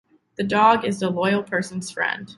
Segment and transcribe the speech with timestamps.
[0.37, 2.27] The dog is the loyal person’s friend.